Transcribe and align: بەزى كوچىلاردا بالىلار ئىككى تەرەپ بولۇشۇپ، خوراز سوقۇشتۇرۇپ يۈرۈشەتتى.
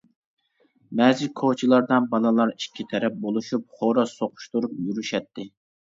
بەزى 1.01 1.27
كوچىلاردا 1.41 1.99
بالىلار 2.15 2.53
ئىككى 2.55 2.85
تەرەپ 2.95 3.19
بولۇشۇپ، 3.27 3.69
خوراز 3.81 4.19
سوقۇشتۇرۇپ 4.23 4.77
يۈرۈشەتتى. 4.87 5.51